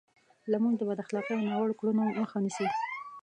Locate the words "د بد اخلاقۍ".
0.77-1.33